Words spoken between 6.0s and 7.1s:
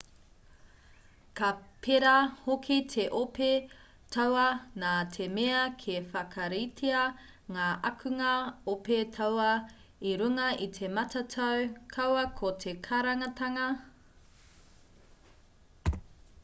whakaritea